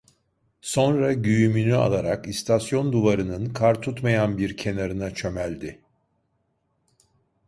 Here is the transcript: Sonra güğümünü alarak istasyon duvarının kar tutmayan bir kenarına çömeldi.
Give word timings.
Sonra 0.61 1.13
güğümünü 1.13 1.75
alarak 1.75 2.27
istasyon 2.27 2.93
duvarının 2.93 3.53
kar 3.53 3.81
tutmayan 3.81 4.37
bir 4.37 4.57
kenarına 4.57 5.13
çömeldi. 5.13 5.81